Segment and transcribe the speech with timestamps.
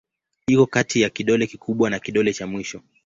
[0.47, 2.81] Iko kati ya kidole kikubwa na kidole cha mwisho.